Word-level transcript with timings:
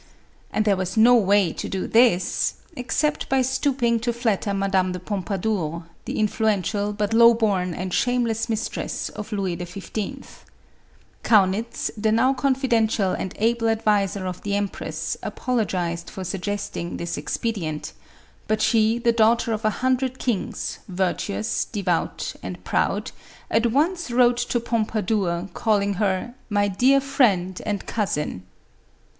And 0.51 0.65
there 0.65 0.75
was 0.75 0.97
no 0.97 1.13
way 1.13 1.53
to 1.53 1.69
do 1.69 1.85
this, 1.85 2.55
except 2.75 3.29
by 3.29 3.43
stooping 3.43 3.99
to 3.99 4.11
flatter 4.11 4.51
Madame 4.51 4.93
de 4.93 4.97
Pompa 4.99 5.39
dour, 5.39 5.83
the 6.05 6.17
influential, 6.19 6.91
but 6.91 7.13
low 7.13 7.35
born 7.35 7.75
and 7.75 7.93
shameless 7.93 8.49
mis 8.49 8.67
tress 8.67 9.09
of 9.09 9.31
Louis 9.31 9.55
XY. 9.57 10.23
Kaunitz, 11.23 11.91
the 11.95 12.11
now 12.11 12.33
confidential 12.33 13.11
and 13.11 13.35
able 13.37 13.69
adviser 13.69 14.25
of 14.25 14.41
the 14.41 14.55
empress, 14.55 15.17
apologized 15.21 16.09
for 16.09 16.23
suggesting 16.23 16.97
this 16.97 17.15
expedient; 17.15 17.93
but 18.47 18.59
she— 18.59 18.97
the 18.97 19.11
daughter 19.11 19.53
of 19.53 19.63
a 19.63 19.69
hundred 19.85 20.17
kings— 20.17 20.79
virtuous, 20.87 21.63
devout 21.65 22.33
and 22.41 22.63
proud— 22.63 23.11
at 23.51 23.67
once 23.71 24.09
wrote 24.09 24.37
to 24.37 24.57
MARIA 24.57 24.63
THERESA. 24.63 25.05
207 25.05 25.49
Pompadour, 25.53 25.53
calling 25.53 25.93
her" 25.93 26.33
My 26.49 26.67
dear 26.67 26.99
friend 26.99 27.61
and 27.67 27.85
cousin." 27.85 28.47